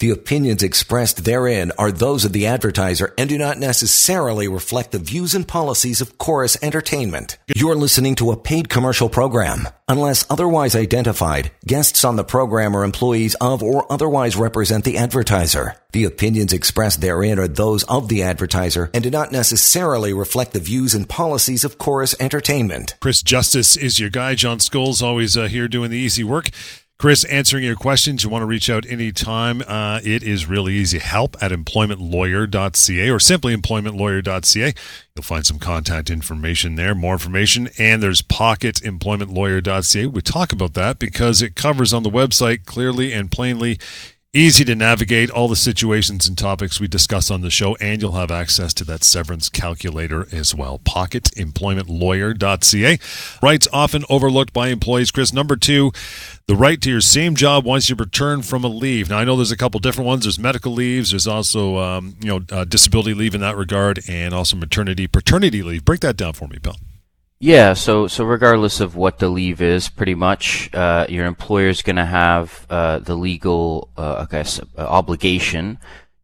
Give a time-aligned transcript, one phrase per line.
[0.00, 4.98] The opinions expressed therein are those of the advertiser and do not necessarily reflect the
[4.98, 7.36] views and policies of Chorus Entertainment.
[7.54, 9.68] You're listening to a paid commercial program.
[9.88, 15.74] Unless otherwise identified, guests on the program are employees of or otherwise represent the advertiser.
[15.92, 20.60] The opinions expressed therein are those of the advertiser and do not necessarily reflect the
[20.60, 22.94] views and policies of Chorus Entertainment.
[23.00, 24.34] Chris Justice is your guy.
[24.34, 26.48] John Scholes always uh, here doing the easy work.
[27.00, 29.62] Chris, answering your questions, you want to reach out anytime.
[29.66, 30.98] Uh, it is really easy.
[30.98, 34.74] Help at employmentlawyer.ca or simply employmentlawyer.ca.
[35.16, 40.06] You'll find some contact information there, more information, and there's pocketemploymentlawyer.ca.
[40.08, 43.78] We talk about that because it covers on the website clearly and plainly
[44.32, 48.12] easy to navigate all the situations and topics we discuss on the show, and you'll
[48.12, 50.78] have access to that severance calculator as well.
[50.78, 52.98] PocketEmploymentLawyer.ca.
[53.42, 55.10] Rights often overlooked by employees.
[55.10, 55.90] Chris, number two,
[56.46, 59.10] the right to your same job once you return from a leave.
[59.10, 60.22] Now, I know there's a couple different ones.
[60.24, 61.10] There's medical leaves.
[61.10, 65.64] There's also, um, you know, uh, disability leave in that regard, and also maternity, paternity
[65.64, 65.84] leave.
[65.84, 66.76] Break that down for me, Bill.
[67.42, 71.80] Yeah, so so regardless of what the leave is, pretty much uh, your employer is
[71.80, 75.78] going to have uh, the legal, uh, I guess, uh, obligation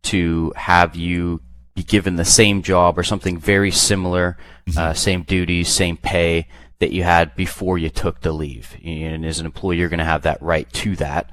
[0.04, 1.40] to have you
[1.74, 4.36] be given the same job or something very similar,
[4.76, 6.48] uh, same duties, same pay
[6.80, 8.76] that you had before you took the leave.
[8.84, 11.30] And as an employee, you're going to have that right to that.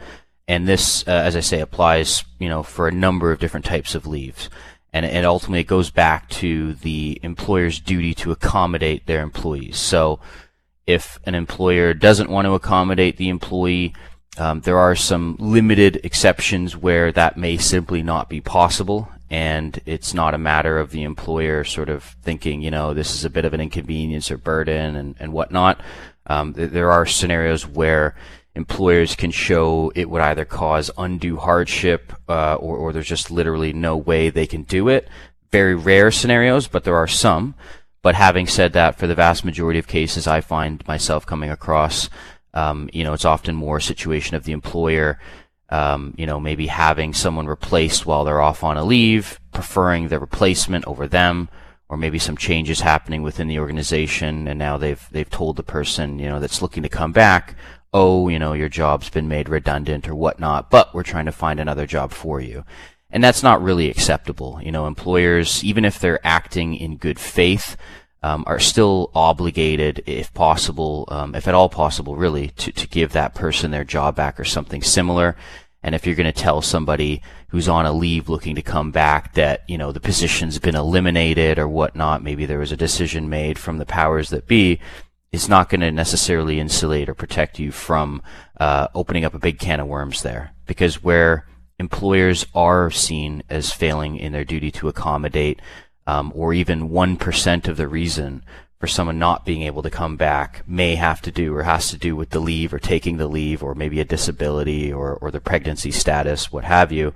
[0.47, 3.95] And this, uh, as I say, applies, you know, for a number of different types
[3.95, 4.49] of leaves
[4.93, 9.77] and ultimately it goes back to the employer's duty to accommodate their employees.
[9.77, 10.19] So
[10.85, 13.95] if an employer doesn't want to accommodate the employee,
[14.37, 19.09] um, there are some limited exceptions where that may simply not be possible.
[19.29, 23.25] And it's not a matter of the employer sort of thinking, you know, this is
[23.25, 25.81] a bit of an inconvenience or burden and, and whatnot.
[26.27, 28.15] Um, th- there are scenarios where
[28.55, 33.73] employers can show it would either cause undue hardship uh, or, or there's just literally
[33.73, 35.07] no way they can do it.
[35.51, 37.55] Very rare scenarios, but there are some.
[38.01, 42.09] But having said that, for the vast majority of cases, I find myself coming across,
[42.53, 45.19] um, you know, it's often more a situation of the employer,
[45.69, 50.19] um, you know, maybe having someone replaced while they're off on a leave, preferring the
[50.19, 51.49] replacement over them,
[51.87, 56.19] or maybe some changes happening within the organization, and now they've they've told the person,
[56.19, 57.55] you know, that's looking to come back,
[57.93, 61.59] oh, you know, your job's been made redundant or whatnot, but we're trying to find
[61.59, 62.65] another job for you.
[63.11, 64.59] And that's not really acceptable.
[64.63, 67.77] You know, employers, even if they're acting in good faith,
[68.23, 73.11] um, are still obligated, if possible, um, if at all possible, really, to, to give
[73.11, 75.35] that person their job back or something similar.
[75.83, 79.33] And if you're going to tell somebody who's on a leave looking to come back
[79.33, 83.59] that, you know, the position's been eliminated or whatnot, maybe there was a decision made
[83.59, 84.79] from the powers that be,
[85.33, 88.21] is not going to necessarily insulate or protect you from
[88.59, 90.51] uh, opening up a big can of worms there.
[90.67, 91.47] Because where
[91.79, 95.59] employers are seen as failing in their duty to accommodate,
[96.05, 98.43] um, or even 1% of the reason
[98.79, 101.97] for someone not being able to come back may have to do or has to
[101.97, 105.39] do with the leave or taking the leave or maybe a disability or, or the
[105.39, 107.13] pregnancy status, what have you,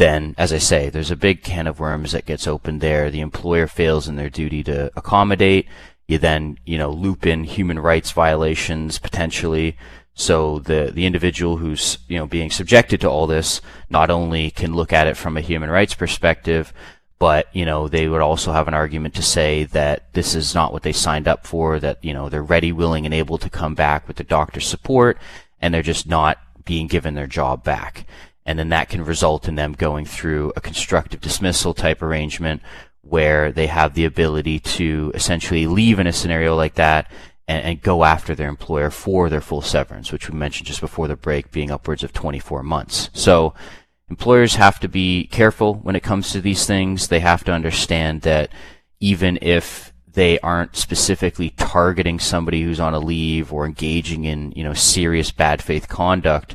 [0.00, 3.10] then, as I say, there's a big can of worms that gets opened there.
[3.10, 5.68] The employer fails in their duty to accommodate
[6.10, 9.76] you then, you know, loop in human rights violations potentially.
[10.12, 14.74] So the the individual who's you know being subjected to all this not only can
[14.74, 16.72] look at it from a human rights perspective,
[17.20, 20.72] but you know they would also have an argument to say that this is not
[20.72, 21.78] what they signed up for.
[21.78, 25.16] That you know they're ready, willing, and able to come back with the doctor's support,
[25.60, 28.04] and they're just not being given their job back.
[28.44, 32.62] And then that can result in them going through a constructive dismissal type arrangement
[33.02, 37.10] where they have the ability to essentially leave in a scenario like that
[37.48, 41.08] and, and, go after their employer for their full severance, which we mentioned just before
[41.08, 43.10] the break being upwards of 24 months.
[43.12, 43.54] So
[44.08, 47.08] employers have to be careful when it comes to these things.
[47.08, 48.50] They have to understand that
[49.00, 54.64] even if they aren't specifically targeting somebody who's on a leave or engaging in, you
[54.64, 56.54] know, serious bad faith conduct,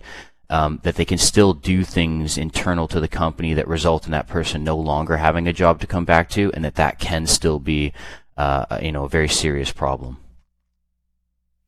[0.50, 4.27] um, that they can still do things internal to the company that result in that
[4.27, 7.59] person no longer having a job to come back to, and that that can still
[7.59, 7.94] be,
[8.38, 10.18] uh, you know, a very serious problem.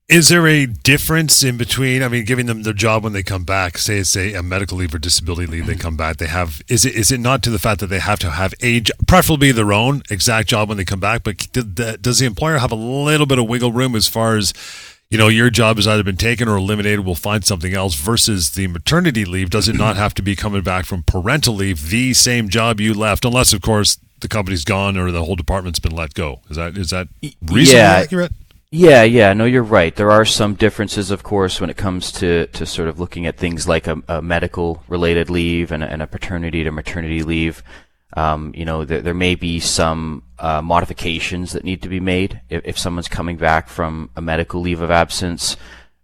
[0.07, 2.01] Is there a difference in between?
[2.01, 4.77] I mean, giving them their job when they come back, say it's a, a, medical
[4.77, 6.15] leave or disability leave, they come back.
[6.15, 8.53] They have is it is it not to the fact that they have to have
[8.63, 12.71] a preferably their own exact job when they come back, but does the employer have
[12.71, 14.53] a little bit of wiggle room as far as
[15.09, 18.51] you know, your job has either been taken or eliminated, we'll find something else, versus
[18.51, 22.13] the maternity leave, does it not have to be coming back from parental leave, the
[22.13, 25.95] same job you left, unless, of course, the company's gone or the whole department's been
[25.95, 26.42] let go.
[26.50, 27.07] Is that is that
[27.42, 27.92] reasonably yeah.
[27.92, 28.31] accurate?
[28.69, 29.95] Yeah, yeah, no, you're right.
[29.95, 33.38] There are some differences, of course, when it comes to, to sort of looking at
[33.38, 37.63] things like a, a medical related leave and a, and a paternity to maternity leave.
[38.18, 42.41] Um, you know, there, there may be some uh, modifications that need to be made
[42.49, 45.57] if, if someone's coming back from a medical leave of absence.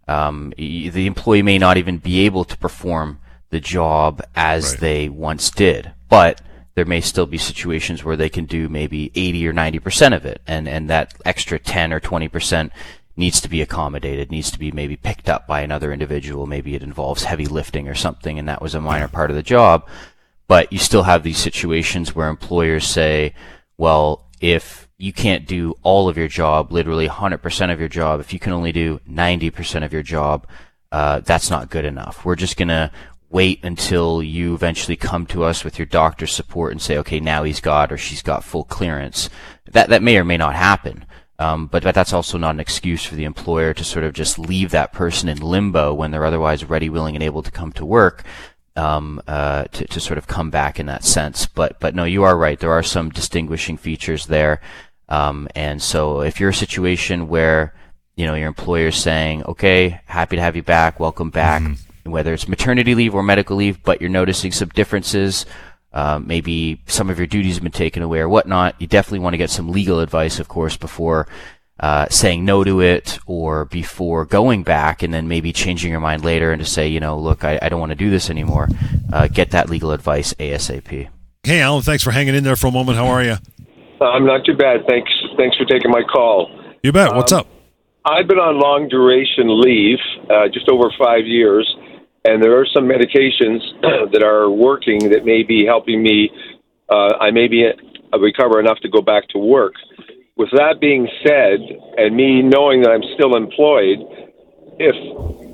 [0.06, 3.20] Um, the employee may not even be able to perform
[3.50, 4.80] the job as right.
[4.80, 6.42] they once did, but
[6.74, 10.42] there may still be situations where they can do maybe 80 or 90% of it,
[10.46, 12.70] and, and that extra 10 or 20%
[13.16, 16.46] needs to be accommodated, needs to be maybe picked up by another individual.
[16.46, 19.42] Maybe it involves heavy lifting or something, and that was a minor part of the
[19.42, 19.86] job.
[20.48, 23.34] But you still have these situations where employers say,
[23.78, 28.34] well, if you can't do all of your job, literally 100% of your job, if
[28.34, 30.46] you can only do 90% of your job,
[30.92, 32.26] uh, that's not good enough.
[32.26, 32.90] We're just going to
[33.30, 37.42] wait until you eventually come to us with your doctor's support and say, okay, now
[37.42, 39.30] he's got or she's got full clearance.
[39.72, 41.06] That that may or may not happen.
[41.38, 44.38] Um, but, but that's also not an excuse for the employer to sort of just
[44.38, 47.86] leave that person in limbo when they're otherwise ready, willing, and able to come to
[47.86, 48.24] work.
[48.76, 51.46] Um, uh, to, to sort of come back in that sense.
[51.46, 52.58] But but no, you are right.
[52.58, 54.60] There are some distinguishing features there.
[55.08, 57.72] Um, and so if you're a situation where
[58.16, 61.74] you know your employer is saying, "Okay, happy to have you back, welcome back," mm-hmm
[62.04, 65.46] whether it's maternity leave or medical leave, but you're noticing some differences.
[65.92, 68.74] Um, maybe some of your duties have been taken away or whatnot.
[68.80, 71.28] You definitely want to get some legal advice, of course, before
[71.80, 76.24] uh, saying no to it or before going back and then maybe changing your mind
[76.24, 78.68] later and to say, you know, look, I, I don't want to do this anymore.
[79.12, 81.08] Uh, get that legal advice ASAP.
[81.42, 82.96] Hey, Alan, thanks for hanging in there for a moment.
[82.96, 83.36] How are you?
[84.00, 84.86] I'm not too bad.
[84.88, 85.10] Thanks.
[85.36, 86.48] Thanks for taking my call.
[86.82, 87.14] You bet.
[87.14, 87.46] What's um, up?
[88.04, 89.98] I've been on long duration leave,
[90.28, 91.64] uh, just over five years,
[92.24, 93.60] and there are some medications
[94.12, 96.30] that are working that may be helping me.
[96.88, 99.72] Uh, I may be uh, recover enough to go back to work.
[100.36, 101.60] With that being said,
[101.96, 103.98] and me knowing that I'm still employed,
[104.78, 104.96] if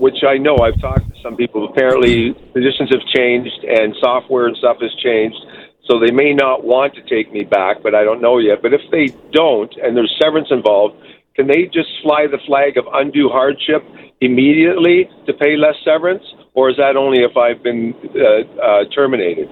[0.01, 4.57] which I know I've talked to some people, apparently positions have changed and software and
[4.57, 5.37] stuff has changed,
[5.85, 8.63] so they may not want to take me back, but I don't know yet.
[8.63, 10.97] But if they don't, and there's severance involved,
[11.37, 13.85] can they just fly the flag of undue hardship
[14.21, 16.25] immediately to pay less severance?
[16.55, 19.49] or is that only if I've been uh, uh, terminated?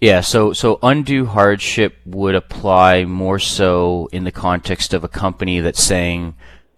[0.00, 5.60] Yeah, so so undue hardship would apply more so in the context of a company
[5.60, 6.34] that's saying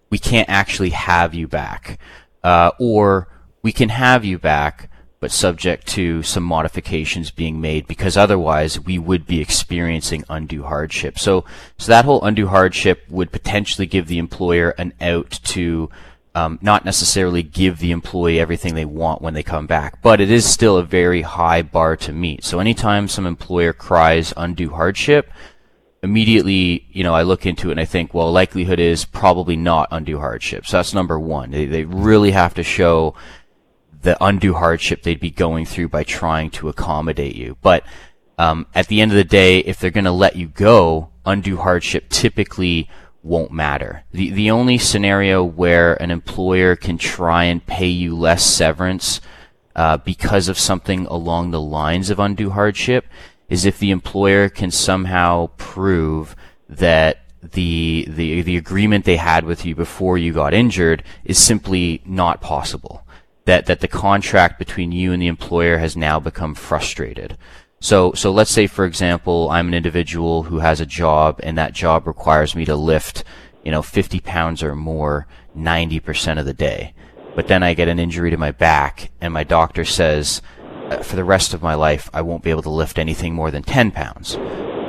[0.09, 1.99] we can't actually have you back,
[2.43, 3.27] uh, or
[3.61, 4.89] we can have you back,
[5.19, 11.19] but subject to some modifications being made because otherwise we would be experiencing undue hardship.
[11.19, 11.43] So
[11.77, 15.89] so that whole undue hardship would potentially give the employer an out to
[16.35, 20.29] um, not necessarily give the employee everything they want when they come back, but it
[20.29, 22.43] is still a very high bar to meet.
[22.43, 25.31] So anytime some employer cries undue hardship,
[26.03, 29.89] immediately, you know, I look into it and I think, well, likelihood is probably not
[29.91, 30.65] undue hardship.
[30.65, 31.51] So that's number one.
[31.51, 33.15] They, they really have to show
[34.01, 37.57] the undue hardship they'd be going through by trying to accommodate you.
[37.61, 37.83] But
[38.37, 41.57] um, at the end of the day, if they're going to let you go, undue
[41.57, 42.89] hardship typically
[43.23, 44.03] won't matter.
[44.11, 49.21] The the only scenario where an employer can try and pay you less severance
[49.75, 53.05] uh, because of something along the lines of undue hardship
[53.49, 56.35] is if the employer can somehow prove
[56.67, 62.01] that the the the agreement they had with you before you got injured is simply
[62.05, 63.05] not possible.
[63.45, 67.37] That that the contract between you and the employer has now become frustrated.
[67.81, 71.73] So, so let's say, for example, I'm an individual who has a job and that
[71.73, 73.23] job requires me to lift,
[73.63, 76.93] you know, 50 pounds or more 90% of the day.
[77.35, 80.41] But then I get an injury to my back and my doctor says,
[80.89, 83.51] uh, for the rest of my life, I won't be able to lift anything more
[83.51, 84.37] than 10 pounds.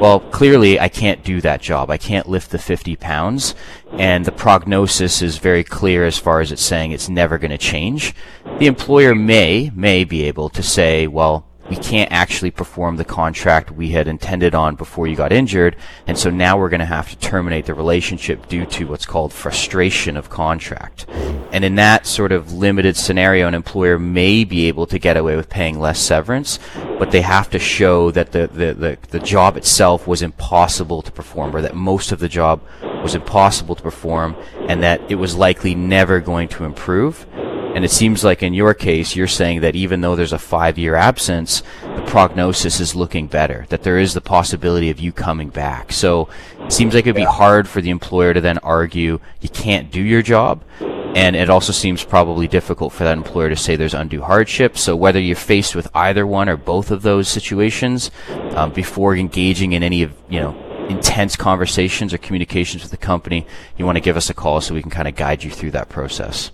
[0.01, 1.91] Well, clearly I can't do that job.
[1.91, 3.55] I can't lift the 50 pounds,
[3.93, 7.59] and the prognosis is very clear as far as it's saying it's never going to
[7.59, 8.15] change.
[8.59, 13.71] The employer may, may be able to say, well, we can't actually perform the contract
[13.71, 15.77] we had intended on before you got injured,
[16.09, 19.33] and so now we're going to have to terminate the relationship due to what's called
[19.33, 21.07] frustration of contract.
[21.53, 25.37] And in that sort of limited scenario, an employer may be able to get away
[25.37, 26.59] with paying less severance,
[26.99, 31.13] but they have to show that the, the, the, the job itself was impossible to
[31.13, 34.35] perform, or that most of the job was impossible to perform,
[34.67, 37.27] and that it was likely never going to improve
[37.75, 40.77] and it seems like in your case, you're saying that even though there's a five
[40.77, 45.51] year absence, the prognosis is looking better, that there is the possibility of you coming
[45.51, 45.93] back.
[45.93, 49.91] So it seems like it'd be hard for the employer to then argue you can't
[49.91, 50.65] do your job.
[50.81, 54.77] And it also seems probably difficult for that employer to say there's undue hardship.
[54.77, 58.11] So whether you're faced with either one or both of those situations,
[58.55, 60.57] um, before engaging in any of, you know,
[60.89, 63.47] intense conversations or communications with the company,
[63.77, 65.71] you want to give us a call so we can kind of guide you through
[65.71, 66.51] that process.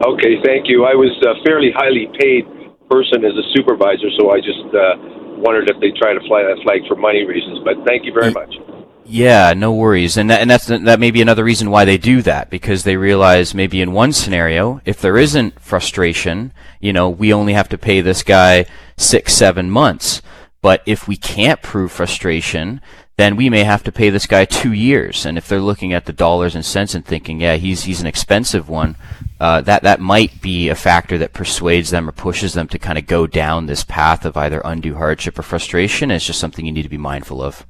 [0.00, 0.84] Okay, thank you.
[0.84, 2.46] I was a fairly highly paid
[2.88, 4.96] person as a supervisor, so I just uh,
[5.36, 7.60] wondered if they try to fly that flag for money reasons.
[7.64, 8.54] But thank you very much.
[9.04, 12.22] Yeah, no worries, and that, and that's that may be another reason why they do
[12.22, 17.32] that because they realize maybe in one scenario, if there isn't frustration, you know, we
[17.32, 18.66] only have to pay this guy
[18.96, 20.22] six, seven months.
[20.62, 22.80] But if we can't prove frustration,
[23.16, 25.26] then we may have to pay this guy two years.
[25.26, 28.06] And if they're looking at the dollars and cents and thinking, yeah, he's he's an
[28.06, 28.96] expensive one,
[29.38, 32.98] uh, that that might be a factor that persuades them or pushes them to kind
[32.98, 36.10] of go down this path of either undue hardship or frustration.
[36.10, 37.66] It's just something you need to be mindful of.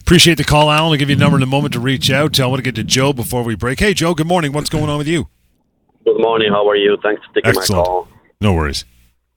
[0.00, 0.92] Appreciate the call, Alan.
[0.92, 2.38] I'll give you a number in a moment to reach out.
[2.38, 3.80] I want to get to Joe before we break.
[3.80, 4.14] Hey, Joe.
[4.14, 4.52] Good morning.
[4.52, 5.26] What's going on with you?
[6.04, 6.52] Good morning.
[6.52, 6.96] How are you?
[7.02, 7.80] Thanks for taking Excellent.
[7.80, 8.08] my call.
[8.40, 8.84] No worries.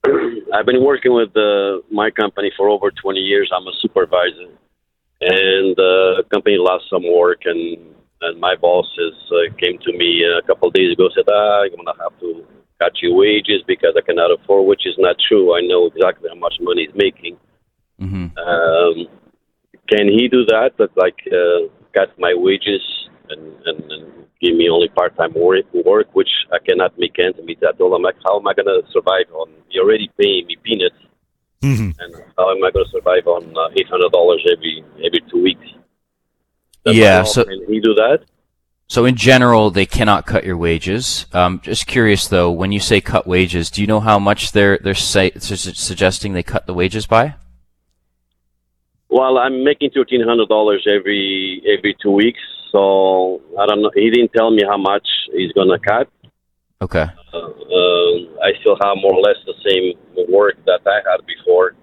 [0.54, 3.50] I've been working with uh, my company for over 20 years.
[3.56, 4.46] I'm a supervisor,
[5.22, 7.78] and the company lost some work, and
[8.22, 11.64] and my boss bosses uh, came to me a couple of days ago said, ah,
[11.64, 12.46] I'm gonna have to
[12.82, 15.56] cut your wages because I cannot afford, which is not true.
[15.56, 17.38] I know exactly how much money he's making.
[18.02, 18.38] Mm-hmm.
[18.38, 19.08] Um,
[19.90, 20.72] can he do that?
[20.78, 22.82] But like uh, cut my wages
[23.30, 24.06] and, and, and
[24.42, 27.60] give me only part time work, work, which I cannot make ends meet.
[27.64, 29.50] I told him like, how am I gonna survive on?
[29.70, 31.00] You're already paying me peanuts,
[31.62, 35.42] hmm and how am I gonna survive on uh, eight hundred dollars every every two
[35.44, 35.66] weeks?
[36.86, 38.20] That's Yeah, so- can he do that?
[38.88, 41.28] So in general, they cannot cut your wages.
[41.32, 44.80] Um, just curious though, when you say cut wages, do you know how much they're
[44.82, 47.36] they're say, su- suggesting they cut the wages by?
[49.10, 52.40] Well, I'm making thirteen hundred dollars every every two weeks,
[52.72, 53.92] so I don't know.
[53.94, 56.10] He didn't tell me how much he's gonna cut.
[56.82, 57.06] Okay.
[58.42, 59.94] I still have more or less the same
[60.30, 61.76] work that I had before.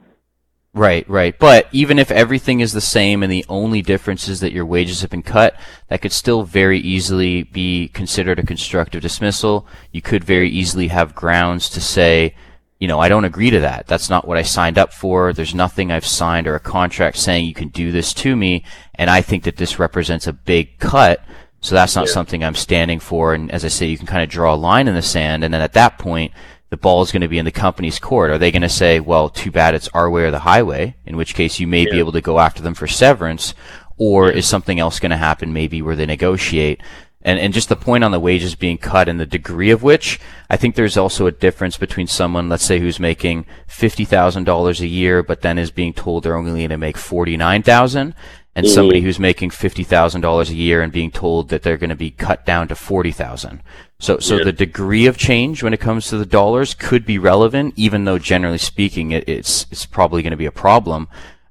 [0.77, 1.39] Right, right.
[1.39, 5.01] But even if everything is the same and the only difference is that your wages
[5.01, 5.59] have been cut,
[5.89, 9.67] that could still very easily be considered a constructive dismissal.
[9.91, 12.35] You could very easily have grounds to say,
[12.79, 13.87] you know, I don't agree to that.
[13.87, 15.33] That's not what I signed up for.
[15.33, 18.63] There's nothing I've signed or a contract saying you can do this to me,
[18.95, 21.25] and I think that this represents a big cut.
[21.61, 22.13] So that's not Yeah.
[22.13, 23.35] something I'm standing for.
[23.35, 25.53] And as I say, you can kind of draw a line in the sand, and
[25.53, 26.33] then at that point,
[26.71, 28.31] the ball is going to be in the company's court.
[28.31, 31.17] Are they going to say, well, too bad it's our way or the highway, in
[31.17, 33.55] which case you may be able to go after them for severance,
[33.97, 36.81] or is something else going to happen maybe where they negotiate?
[37.23, 40.21] And, and just the point on the wages being cut and the degree of which,
[40.49, 45.23] I think there's also a difference between someone, let's say, who's making $50,000 a year,
[45.23, 48.15] but then is being told they're only going to make 49000
[48.57, 51.91] and somebody who's making fifty thousand dollars a year and being told that they're going
[51.91, 53.63] to be cut down to forty thousand.
[54.01, 54.45] So, so Yeah.
[54.45, 58.19] the degree of change when it comes to the dollars could be relevant, even though
[58.19, 61.07] generally speaking, it, it's it's probably going to be a problem.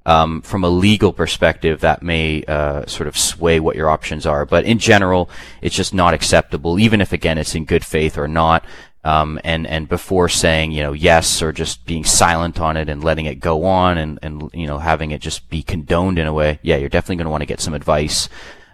[0.08, 4.46] Um, from a legal perspective, that may uh, sort of sway what your options are.
[4.46, 5.32] But in general,
[5.64, 8.64] it's just not acceptable, even if again it's in good faith or not.
[9.06, 13.04] Um, and and before saying you know yes or just being silent on it and
[13.04, 16.34] letting it go on and and you know having it just be condoned in a
[16.34, 18.28] way, yeah, you're definitely going to want to get some advice.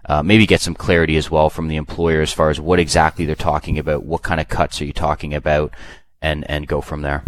[0.06, 3.26] Uh, maybe get some clarity as well from the employer as far as what exactly
[3.26, 5.74] they're talking about, what kind of cuts are you talking about,
[6.22, 7.24] and and go from there.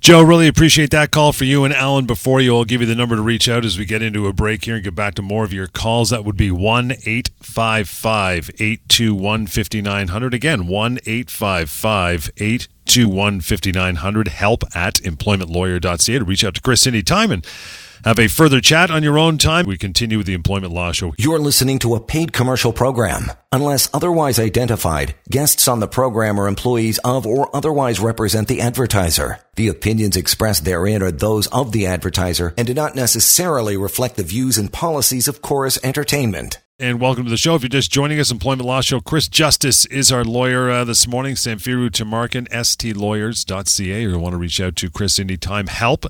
[0.00, 2.06] Joe, really appreciate that call for you and Alan.
[2.06, 4.32] Before you, I'll give you the number to reach out as we get into a
[4.32, 6.08] break here and get back to more of your calls.
[6.08, 10.32] That would be 1 855 821 5900.
[10.32, 14.28] Again, 1 855 821 5900.
[14.28, 17.46] Help at employmentlawyer.ca to reach out to Chris anytime and
[18.04, 19.66] have a further chat on your own time.
[19.66, 21.14] We continue with the Employment Law Show.
[21.18, 23.30] You're listening to a paid commercial program.
[23.52, 29.40] Unless otherwise identified, guests on the program are employees of or otherwise represent the advertiser.
[29.56, 34.22] The opinions expressed therein are those of the advertiser and do not necessarily reflect the
[34.22, 36.58] views and policies of Chorus Entertainment.
[36.82, 37.54] And welcome to the show.
[37.54, 41.06] If you're just joining us, Employment Law Show, Chris Justice is our lawyer uh, this
[41.06, 41.34] morning.
[41.34, 44.06] Samfiru Tumarkin, stlawyers.ca.
[44.06, 45.66] Or you want to reach out to Chris anytime.
[45.66, 46.06] Help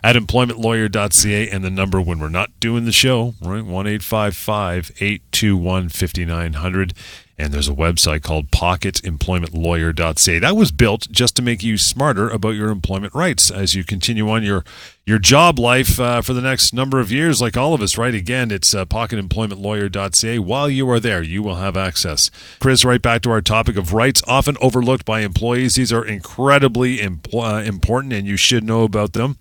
[0.00, 1.50] at employmentlawyer.ca.
[1.50, 3.64] And the number when we're not doing the show, right?
[3.64, 6.94] 1 821 5900.
[7.38, 10.38] And there's a website called pocketemploymentlawyer.ca.
[10.38, 14.28] That was built just to make you smarter about your employment rights as you continue
[14.30, 14.64] on your
[15.04, 18.14] your job life uh, for the next number of years, like all of us, right?
[18.14, 20.38] Again, it's uh, pocketemploymentlawyer.ca.
[20.38, 22.30] While you are there, you will have access.
[22.60, 25.74] Chris, right back to our topic of rights, often overlooked by employees.
[25.74, 29.38] These are incredibly impl- uh, important, and you should know about them.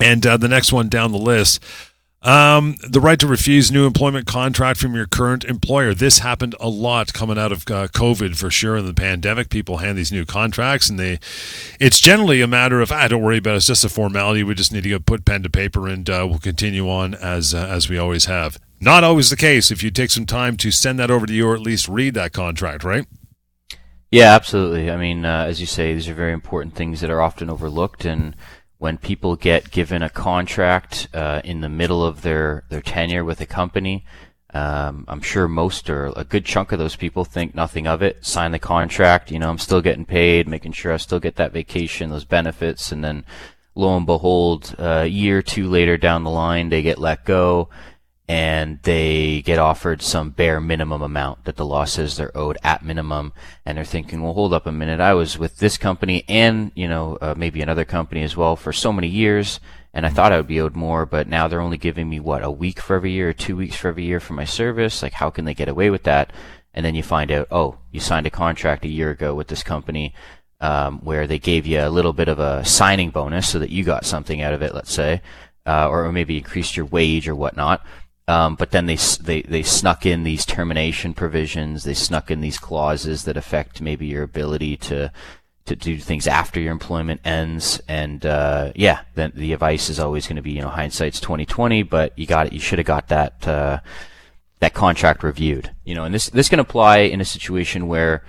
[0.00, 1.62] And uh, the next one down the list
[2.22, 5.92] Um, the right to refuse new employment contract from your current employer.
[5.92, 9.50] This happened a lot coming out of uh, COVID for sure in the pandemic.
[9.50, 11.18] People hand these new contracts and they,
[11.80, 13.56] it's generally a matter of, I ah, don't worry about it.
[13.56, 14.44] It's just a formality.
[14.44, 17.54] We just need to go put pen to paper and uh, we'll continue on as,
[17.54, 18.56] uh, as we always have.
[18.80, 21.48] Not always the case if you take some time to send that over to you
[21.48, 23.04] or at least read that contract, right?
[24.12, 24.90] Yeah, absolutely.
[24.92, 28.04] I mean, uh, as you say, these are very important things that are often overlooked
[28.04, 28.36] and,
[28.82, 33.40] when people get given a contract uh, in the middle of their, their tenure with
[33.40, 34.04] a company,
[34.54, 38.26] um, I'm sure most or a good chunk of those people think nothing of it,
[38.26, 41.52] sign the contract, you know, I'm still getting paid, making sure I still get that
[41.52, 43.24] vacation, those benefits, and then
[43.76, 47.68] lo and behold, a year or two later down the line, they get let go
[48.28, 52.84] and they get offered some bare minimum amount that the law says they're owed at
[52.84, 53.32] minimum
[53.66, 55.00] and they're thinking well hold up a minute.
[55.00, 58.72] I was with this company and you know uh, maybe another company as well for
[58.72, 59.60] so many years
[59.92, 62.44] and i thought i would be owed more but now they're only giving me what
[62.44, 65.02] a week for every year or two weeks for every year for my service?
[65.02, 66.32] Like how can they get away with that?
[66.74, 69.62] And then you find out oh you signed a contract a year ago with this
[69.62, 70.14] company
[70.60, 73.82] um, where they gave you a little bit of a signing bonus so that you
[73.82, 75.20] got something out of it let's say
[75.66, 77.84] uh, or maybe increased your wage or whatnot
[78.28, 81.84] um, but then they, they they snuck in these termination provisions.
[81.84, 85.12] They snuck in these clauses that affect maybe your ability to
[85.64, 87.80] to do things after your employment ends.
[87.88, 91.44] And uh, yeah, then the advice is always going to be you know hindsight's twenty
[91.44, 91.82] twenty.
[91.82, 92.52] But you got it.
[92.52, 93.80] You should have got that uh,
[94.60, 95.72] that contract reviewed.
[95.84, 98.24] You know, and this this can apply in a situation where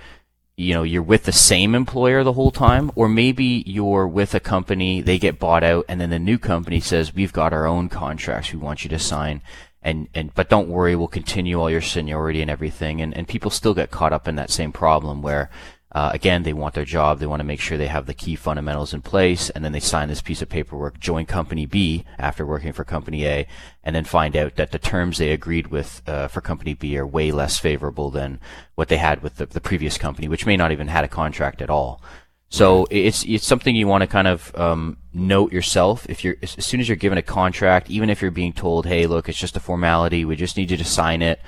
[0.56, 4.40] you know you're with the same employer the whole time or maybe you're with a
[4.40, 7.88] company they get bought out and then the new company says we've got our own
[7.88, 9.42] contracts we want you to sign
[9.84, 13.00] and and but don't worry, we'll continue all your seniority and everything.
[13.00, 15.50] And and people still get caught up in that same problem where.
[15.96, 17.20] Uh, again, they want their job.
[17.20, 19.78] They want to make sure they have the key fundamentals in place, and then they
[19.78, 23.46] sign this piece of paperwork, join Company B after working for Company A,
[23.84, 27.06] and then find out that the terms they agreed with uh, for Company B are
[27.06, 28.40] way less favorable than
[28.74, 31.62] what they had with the, the previous company, which may not even had a contract
[31.62, 32.02] at all.
[32.48, 36.06] So it's it's something you want to kind of um, note yourself.
[36.08, 39.06] If you're as soon as you're given a contract, even if you're being told, "Hey,
[39.06, 40.24] look, it's just a formality.
[40.24, 41.40] We just need you to sign it."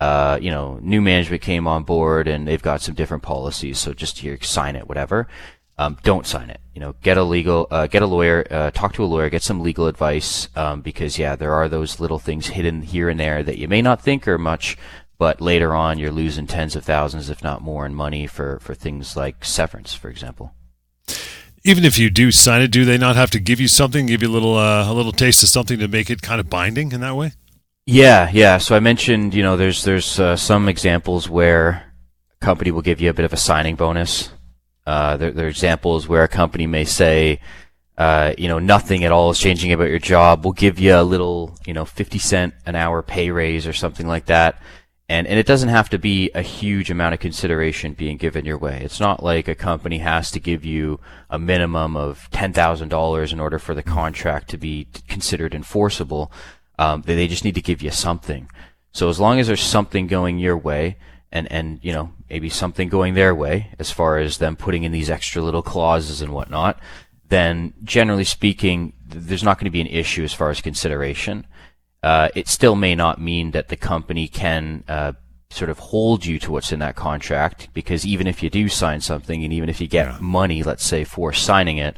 [0.00, 3.92] Uh, you know, new management came on board and they've got some different policies, so
[3.92, 5.26] just here, sign it, whatever.
[5.76, 6.60] Um, don't sign it.
[6.74, 9.42] You know, get a legal, uh, get a lawyer, uh, talk to a lawyer, get
[9.42, 13.42] some legal advice, um, because yeah, there are those little things hidden here and there
[13.42, 14.76] that you may not think are much,
[15.18, 18.74] but later on you're losing tens of thousands, if not more, in money for, for
[18.74, 20.54] things like severance, for example.
[21.64, 24.22] Even if you do sign it, do they not have to give you something, give
[24.22, 26.92] you a little uh, a little taste of something to make it kind of binding
[26.92, 27.32] in that way?
[27.84, 28.58] Yeah, yeah.
[28.58, 31.92] So I mentioned, you know, there's there's uh, some examples where
[32.40, 34.30] a company will give you a bit of a signing bonus.
[34.86, 37.40] Uh, there, there, are examples where a company may say,
[37.98, 40.44] uh, you know, nothing at all is changing about your job.
[40.44, 44.06] We'll give you a little, you know, 50 cent an hour pay raise or something
[44.06, 44.62] like that
[45.08, 48.58] and and it doesn't have to be a huge amount of consideration being given your
[48.58, 48.80] way.
[48.84, 53.32] It's not like a company has to give you a minimum of ten thousand dollars
[53.32, 56.30] in order for the contract to be considered enforceable.
[56.78, 58.50] Um, they, they just need to give you something.
[58.92, 60.98] So as long as there's something going your way,
[61.32, 64.92] and and you know maybe something going their way as far as them putting in
[64.92, 66.78] these extra little clauses and whatnot,
[67.28, 71.46] then generally speaking, there's not going to be an issue as far as consideration
[72.02, 75.12] uh, it still may not mean that the company can uh,
[75.50, 79.00] sort of hold you to what's in that contract because even if you do sign
[79.00, 80.18] something and even if you get yeah.
[80.20, 81.96] money, let's say, for signing it,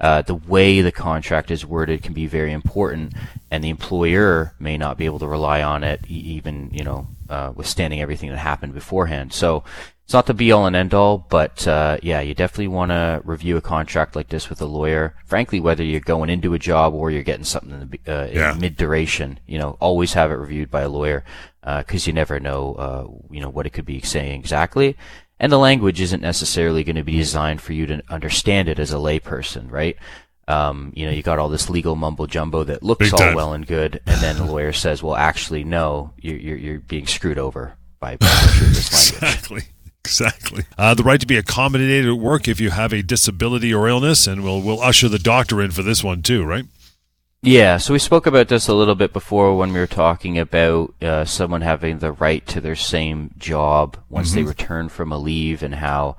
[0.00, 3.14] uh, the way the contract is worded can be very important,
[3.50, 7.52] and the employer may not be able to rely on it, even you know, uh,
[7.54, 9.32] withstanding everything that happened beforehand.
[9.32, 9.64] So
[10.06, 13.20] it's not the be all and end all, but uh, yeah, you definitely want to
[13.24, 15.16] review a contract like this with a lawyer.
[15.24, 18.52] Frankly, whether you're going into a job or you're getting something in, the, uh, yeah.
[18.52, 21.24] in mid duration, you know, always have it reviewed by a lawyer
[21.60, 24.96] because uh, you never know, uh, you know, what it could be saying exactly.
[25.38, 28.92] And the language isn't necessarily going to be designed for you to understand it as
[28.92, 29.96] a layperson, right?
[30.48, 33.66] Um, you know, you got all this legal mumbo jumbo that looks all well and
[33.66, 37.76] good, and then the lawyer says, "Well, actually, no, you're you're, you're being screwed over
[37.98, 39.62] by, by this language." exactly.
[40.04, 40.62] Exactly.
[40.78, 44.28] Uh, the right to be accommodated at work if you have a disability or illness,
[44.28, 46.64] and we'll we'll usher the doctor in for this one too, right?
[47.42, 47.76] Yeah.
[47.76, 51.24] So we spoke about this a little bit before when we were talking about uh,
[51.24, 54.36] someone having the right to their same job once mm-hmm.
[54.36, 56.16] they return from a leave, and how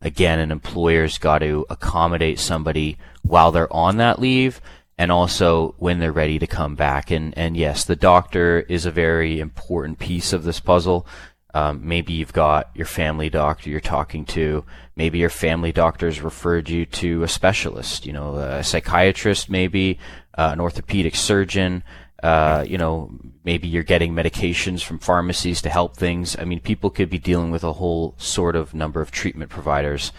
[0.00, 4.60] again an employer's got to accommodate somebody while they're on that leave
[5.00, 7.10] and also when they're ready to come back.
[7.10, 11.06] And, and yes, the doctor is a very important piece of this puzzle.
[11.54, 14.62] Um, maybe you've got your family doctor you're talking to.
[14.96, 19.98] Maybe your family doctor's referred you to a specialist, you know, a psychiatrist, maybe
[20.36, 21.82] uh, an orthopedic surgeon.
[22.22, 23.10] Uh, you know,
[23.44, 26.36] maybe you're getting medications from pharmacies to help things.
[26.38, 30.12] I mean, people could be dealing with a whole sort of number of treatment providers.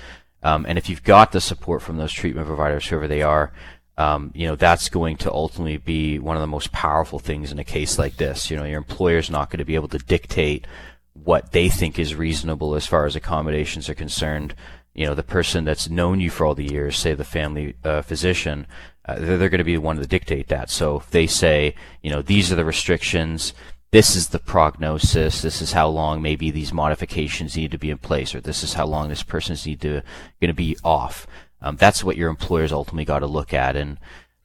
[0.43, 3.53] Um, and if you've got the support from those treatment providers, whoever they are,
[3.97, 7.59] um, you know, that's going to ultimately be one of the most powerful things in
[7.59, 8.49] a case like this.
[8.49, 10.65] You know, your employer's not going to be able to dictate
[11.13, 14.55] what they think is reasonable as far as accommodations are concerned.
[14.93, 18.01] You know, the person that's known you for all the years, say the family uh,
[18.01, 18.67] physician,
[19.05, 20.69] uh, they're, they're going to be the one to dictate that.
[20.69, 23.53] So if they say, you know, these are the restrictions,
[23.91, 27.97] this is the prognosis, this is how long maybe these modifications need to be in
[27.97, 30.01] place, or this is how long this person's need to
[30.39, 31.27] going to be off.
[31.61, 33.75] Um, that's what your employers ultimately got to look at.
[33.75, 33.97] And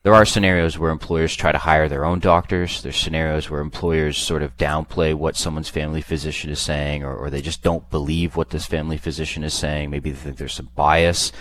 [0.06, 2.80] there are scenarios where employers try to hire their own doctors.
[2.80, 7.28] There's scenarios where employers sort of downplay what someone's family physician is saying, or, or
[7.28, 9.90] they just don't believe what this family physician is saying.
[9.90, 11.32] Maybe they think there's some bias,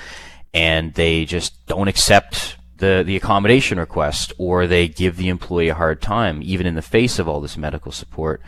[0.51, 5.75] and they just don't accept the, the accommodation request, or they give the employee a
[5.75, 8.41] hard time, even in the face of all this medical support.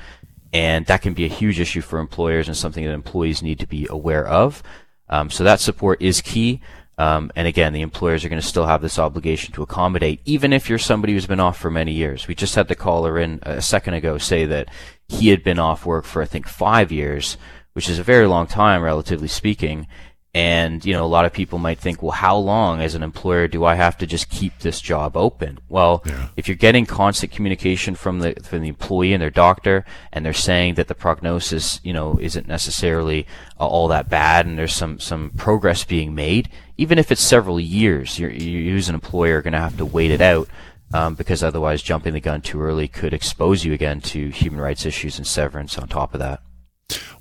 [0.52, 3.68] And that can be a huge issue for employers and something that employees need to
[3.68, 4.64] be aware of.
[5.10, 6.60] Um, so that support is key.
[6.98, 10.52] Um, and again, the employers are going to still have this obligation to accommodate, even
[10.52, 12.28] if you're somebody who's been off for many years.
[12.28, 14.70] We just had the caller in a second ago say that
[15.08, 17.38] he had been off work for, I think, five years,
[17.74, 19.88] which is a very long time, relatively speaking.
[20.34, 23.48] And, you know, a lot of people might think, well, how long as an employer
[23.48, 25.58] do I have to just keep this job open?
[25.68, 26.30] Well, yeah.
[26.38, 30.34] if you're getting constant communication from the, from the employee and their doctor, and they're
[30.34, 33.26] saying that the prognosis, you know, isn't necessarily
[33.60, 37.60] uh, all that bad and there's some, some progress being made, even if it's several
[37.60, 40.48] years, you're, you as an employer are going to have to wait it out.
[40.94, 44.86] Um, because otherwise jumping the gun too early could expose you again to human rights
[44.86, 46.40] issues and severance on top of that.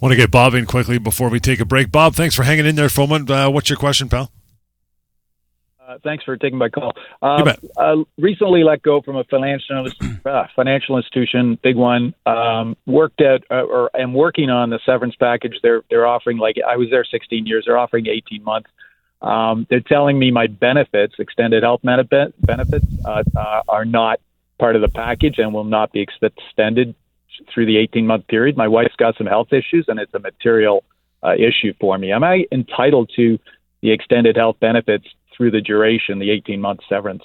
[0.00, 1.90] Want to get Bob in quickly before we take a break.
[1.90, 3.30] Bob, thanks for hanging in there for a moment.
[3.30, 4.30] Uh, what's your question, pal?
[5.86, 6.92] Uh, thanks for taking my call.
[7.22, 9.88] Um, uh, recently let go from a financial
[10.24, 12.12] uh, financial institution, big one.
[12.26, 15.54] Um, worked at uh, or am working on the severance package.
[15.62, 17.64] They're they're offering like I was there 16 years.
[17.66, 18.68] They're offering 18 months.
[19.22, 24.20] Um, they're telling me my benefits, extended health benefits, uh, uh, are not
[24.58, 26.94] part of the package and will not be extended
[27.52, 28.56] through the 18 month period.
[28.56, 30.84] My wife's got some health issues, and it's a material
[31.22, 32.12] uh, issue for me.
[32.12, 33.38] Am I entitled to
[33.82, 37.22] the extended health benefits through the duration, the 18 month severance?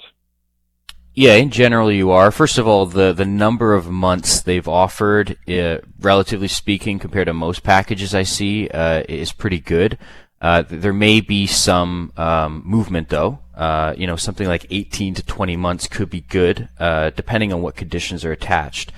[1.14, 2.30] Yeah, in general, you are.
[2.30, 7.34] First of all, the the number of months they've offered, uh, relatively speaking, compared to
[7.34, 9.98] most packages I see, uh, is pretty good.
[10.40, 13.40] Uh, there may be some um, movement, though.
[13.54, 17.60] Uh, you know, something like 18 to 20 months could be good, uh, depending on
[17.60, 18.90] what conditions are attached.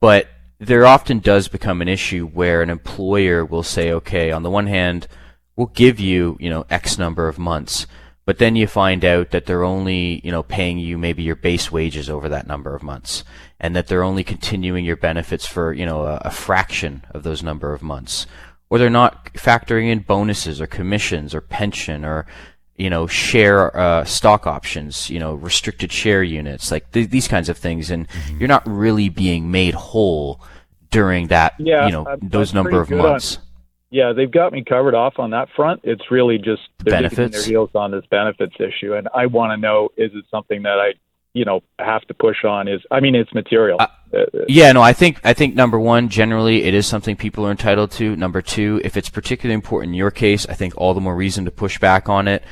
[0.00, 0.28] But
[0.60, 4.66] there often does become an issue where an employer will say, okay, on the one
[4.66, 5.08] hand,
[5.56, 7.86] we'll give you, you know, X number of months,
[8.26, 11.72] but then you find out that they're only, you know, paying you maybe your base
[11.72, 13.24] wages over that number of months,
[13.58, 17.42] and that they're only continuing your benefits for, you know, a, a fraction of those
[17.42, 18.26] number of months.
[18.68, 22.26] Or they're not factoring in bonuses or commissions or pension or
[22.80, 27.50] you know, share uh, stock options, you know, restricted share units, like th- these kinds
[27.50, 28.38] of things, and mm-hmm.
[28.38, 30.40] you're not really being made whole
[30.90, 33.36] during that, yeah, you know, I'm, those I'm number of months.
[33.36, 33.42] On,
[33.90, 35.82] yeah, they've got me covered off on that front.
[35.84, 37.36] It's really just they're benefits.
[37.36, 40.78] their heels on this benefits issue, and I want to know: is it something that
[40.80, 40.94] I,
[41.34, 42.66] you know, have to push on?
[42.66, 43.76] Is I mean, it's material.
[43.78, 47.46] Uh, uh yeah, no, I think I think number one, generally, it is something people
[47.46, 48.16] are entitled to.
[48.16, 51.44] Number two, if it's particularly important in your case, I think all the more reason
[51.44, 52.42] to push back on it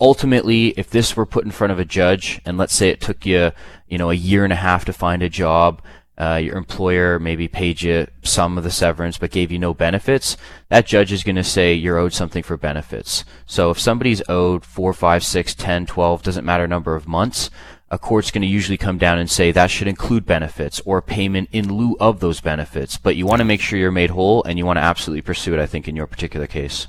[0.00, 3.24] ultimately, if this were put in front of a judge, and let's say it took
[3.24, 3.52] you,
[3.88, 5.82] you know, a year and a half to find a job,
[6.18, 10.36] uh, your employer maybe paid you some of the severance but gave you no benefits,
[10.68, 13.24] that judge is going to say you're owed something for benefits.
[13.46, 17.50] So if somebody's owed four, five, six, ten, twelve, doesn't matter number of months,
[17.90, 21.48] a court's going to usually come down and say that should include benefits or payment
[21.52, 22.98] in lieu of those benefits.
[22.98, 25.54] But you want to make sure you're made whole and you want to absolutely pursue
[25.54, 26.88] it, I think, in your particular case.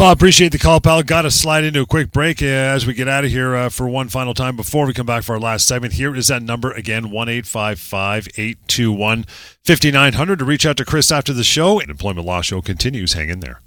[0.00, 1.02] Bob, appreciate the call, pal.
[1.02, 3.68] Got to slide into a quick break uh, as we get out of here uh,
[3.68, 5.92] for one final time before we come back for our last segment.
[5.92, 9.24] Here is that number again, 1 821
[9.62, 11.78] 5900 to reach out to Chris after the show.
[11.78, 13.12] And Employment Law Show continues.
[13.12, 13.60] Hang in there.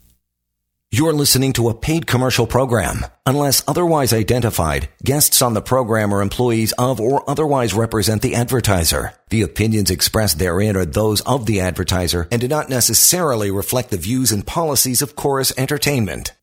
[0.94, 3.04] You're listening to a paid commercial program.
[3.26, 9.16] Unless otherwise identified, guests on the program are employees of or otherwise represent the advertiser.
[9.30, 13.98] The opinions expressed therein are those of the advertiser and do not necessarily reflect the
[13.98, 16.34] views and policies of Chorus Entertainment.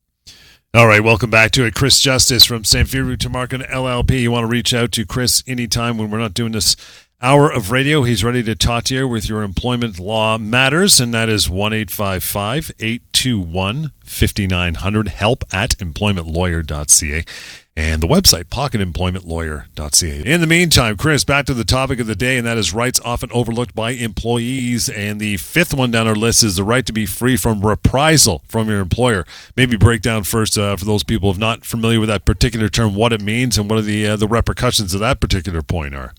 [0.73, 1.73] All right, welcome back to it.
[1.73, 4.19] Chris Justice from Samfiru Tumarkin LLP.
[4.19, 6.75] You want to reach out to Chris anytime when we're not doing this
[7.21, 8.03] hour of radio.
[8.03, 11.71] He's ready to talk to you with your employment law matters, and that is 1
[13.21, 15.07] 821 5900.
[15.09, 17.23] Help at employmentlawyer.ca.
[17.75, 20.23] and the website, pocketemploymentlawyer.ca.
[20.25, 22.99] In the meantime, Chris, back to the topic of the day, and that is rights
[23.05, 24.89] often overlooked by employees.
[24.89, 28.43] And the fifth one down our list is the right to be free from reprisal
[28.47, 29.23] from your employer.
[29.55, 32.69] Maybe break down first uh, for those people who are not familiar with that particular
[32.69, 35.93] term, what it means and what are the uh, the repercussions of that particular point
[35.93, 36.13] are.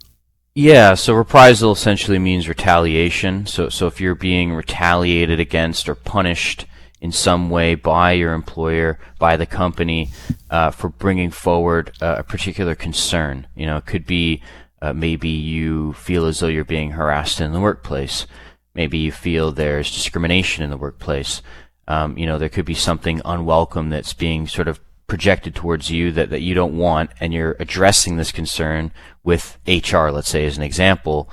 [0.55, 3.47] Yeah, so reprisal essentially means retaliation.
[3.47, 6.67] So, so if you're being retaliated against or punished
[7.03, 10.09] in some way by your employer, by the company,
[10.49, 13.49] uh, for bringing forward uh, a particular concern.
[13.57, 14.41] You know, it could be
[14.81, 18.27] uh, maybe you feel as though you're being harassed in the workplace.
[18.75, 21.43] Maybe you feel there's discrimination in the workplace.
[21.89, 26.13] Um, you know, there could be something unwelcome that's being sort of projected towards you
[26.13, 28.93] that, that you don't want, and you're addressing this concern
[29.25, 31.29] with HR, let's say, as an example,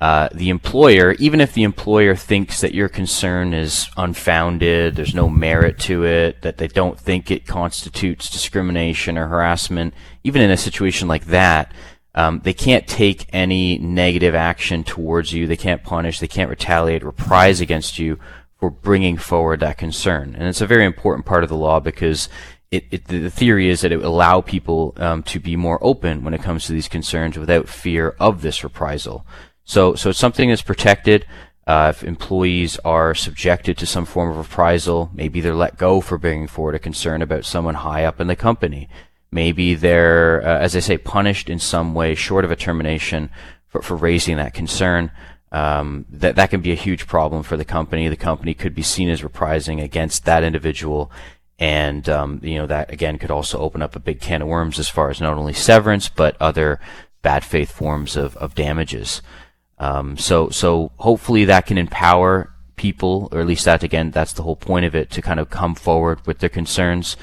[0.00, 5.28] uh, the employer, even if the employer thinks that your concern is unfounded, there's no
[5.28, 9.92] merit to it, that they don't think it constitutes discrimination or harassment,
[10.24, 11.72] even in a situation like that,
[12.14, 15.46] um, they can't take any negative action towards you.
[15.46, 16.18] They can't punish.
[16.18, 18.18] They can't retaliate, reprise against you
[18.58, 20.34] for bringing forward that concern.
[20.34, 22.28] And it's a very important part of the law because
[22.70, 26.24] it, it, the theory is that it will allow people um, to be more open
[26.24, 29.24] when it comes to these concerns without fear of this reprisal.
[29.70, 31.26] So, so something that's protected.
[31.64, 36.18] Uh, if employees are subjected to some form of reprisal, maybe they're let go for
[36.18, 38.88] bringing forward a concern about someone high up in the company.
[39.30, 43.30] Maybe they're, uh, as I say, punished in some way short of a termination
[43.68, 45.12] for, for raising that concern.
[45.52, 48.08] Um, that that can be a huge problem for the company.
[48.08, 51.12] The company could be seen as reprising against that individual,
[51.60, 54.80] and um, you know that again could also open up a big can of worms
[54.80, 56.80] as far as not only severance but other
[57.22, 59.22] bad faith forms of, of damages.
[59.80, 64.42] Um, so so hopefully that can empower people, or at least that again, that's the
[64.42, 67.16] whole point of it, to kind of come forward with their concerns.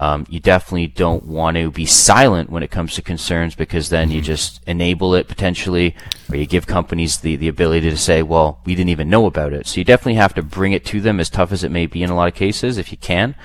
[0.00, 4.10] Um, you definitely don't want to be silent when it comes to concerns because then
[4.10, 4.26] you mm-hmm.
[4.26, 5.94] just enable it potentially,
[6.28, 9.52] or you give companies the, the ability to say, well, we didn't even know about
[9.52, 9.66] it.
[9.66, 12.02] So you definitely have to bring it to them as tough as it may be
[12.02, 13.36] in a lot of cases, if you can.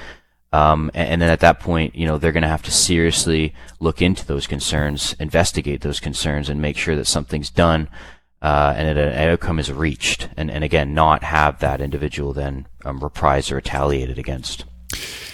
[0.51, 3.53] Um, and, and, then at that point, you know, they're going to have to seriously
[3.79, 7.87] look into those concerns, investigate those concerns, and make sure that something's done
[8.41, 12.99] uh, and an outcome is reached, and, and again, not have that individual then um,
[12.99, 14.65] reprised or retaliated against.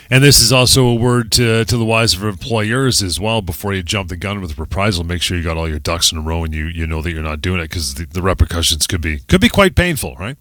[0.09, 3.41] And this is also a word to, to the wise of employers as well.
[3.41, 6.19] Before you jump the gun with reprisal, make sure you got all your ducks in
[6.19, 8.85] a row and you, you know that you're not doing it because the, the repercussions
[8.85, 10.37] could be could be quite painful, right?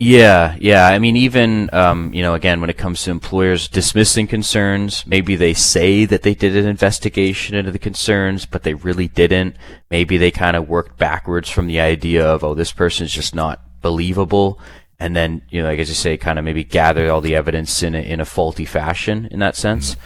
[0.00, 0.86] Yeah, yeah.
[0.86, 5.34] I mean, even um, you know, again, when it comes to employers dismissing concerns, maybe
[5.34, 9.56] they say that they did an investigation into the concerns, but they really didn't.
[9.90, 13.60] Maybe they kind of worked backwards from the idea of, oh, this person's just not
[13.82, 14.60] believable,
[15.00, 17.82] and then you know, like as you say, kind of maybe gather all the evidence
[17.82, 19.96] in a, in a faulty fashion in that sense.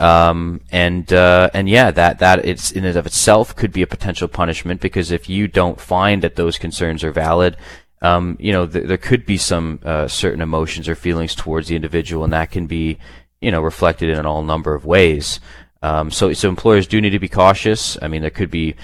[0.00, 3.86] Um, and uh, and yeah, that that it's in and of itself could be a
[3.86, 7.58] potential punishment because if you don't find that those concerns are valid
[8.04, 11.74] um, you know, th- there could be some uh, certain emotions or feelings towards the
[11.74, 12.98] individual, and that can be,
[13.40, 15.40] you know, reflected in all number of ways.
[15.82, 17.96] Um, so, so employers do need to be cautious.
[18.02, 18.74] I mean, there could be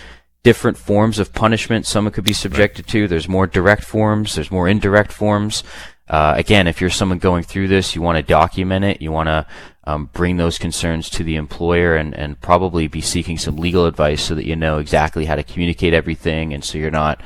[0.43, 1.87] different forms of punishment.
[1.87, 3.07] Someone could be subjected to.
[3.07, 4.37] There's more direct forms.
[4.37, 5.65] There's more indirect forms.
[6.09, 9.03] Uh, again, if you're someone going through this, you want to document it.
[9.03, 9.47] You want to
[9.85, 14.23] um, bring those concerns to the employer and, and probably be seeking some legal advice
[14.23, 17.21] so that you know exactly how to communicate everything, and so you're not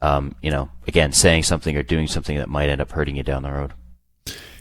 [0.00, 3.22] um, you know, again, saying something or doing something that might end up hurting you
[3.22, 3.72] down the road.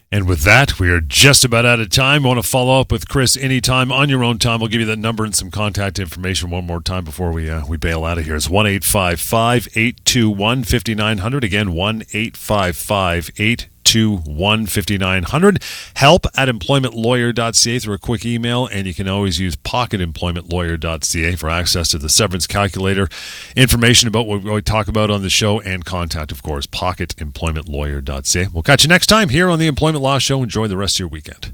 [0.10, 2.24] And with that, we are just about out of time.
[2.24, 4.62] Want to follow up with Chris anytime on your own time.
[4.62, 7.66] We'll give you that number and some contact information one more time before we uh,
[7.66, 8.38] we bail out of here.
[8.38, 11.44] It's 1 821 5900.
[11.44, 13.32] Again, 1 855
[13.96, 15.64] 821 5900.
[15.96, 21.90] Help at employmentlawyer.ca through a quick email, and you can always use pocketemploymentlawyer.ca for access
[21.90, 23.08] to the severance calculator,
[23.56, 28.48] information about what we talk about on the show, and contact, of course, pocketemploymentlawyer.ca.
[28.54, 30.44] We'll catch you next time here on the Employment Law Show.
[30.44, 31.54] Enjoy the rest of your weekend.